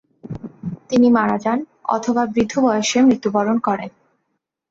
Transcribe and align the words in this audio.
তিনি 0.89 1.07
মারা 1.09 1.37
যান, 1.37 1.59
অথবা 1.87 2.23
বৃদ্ধ 2.25 2.53
বয়সে 2.59 2.99
মৃত্যুবরণ 3.01 3.57
করেন। 3.59 3.89